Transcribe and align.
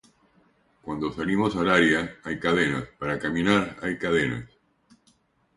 Cuando 0.81 1.13
salimos 1.13 1.55
al 1.55 1.69
área, 1.69 2.15
hay 2.23 2.39
cadenas, 2.39 2.85
para 2.97 3.19
caminar, 3.19 3.77
hay 3.83 3.99
cadenas. 3.99 4.49